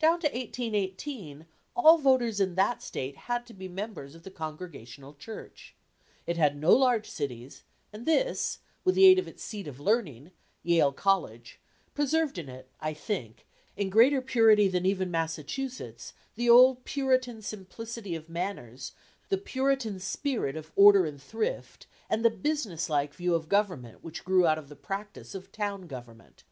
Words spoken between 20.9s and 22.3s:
and thrift, and the